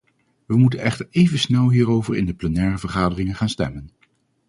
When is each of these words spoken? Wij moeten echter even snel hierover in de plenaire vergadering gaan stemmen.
Wij 0.45 0.57
moeten 0.57 0.79
echter 0.79 1.07
even 1.09 1.39
snel 1.39 1.69
hierover 1.69 2.15
in 2.15 2.25
de 2.25 2.33
plenaire 2.33 2.77
vergadering 2.77 3.37
gaan 3.37 3.49
stemmen. 3.49 3.89